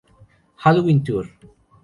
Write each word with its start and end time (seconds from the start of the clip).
Halloween 0.55 1.03
Tour 1.05 1.29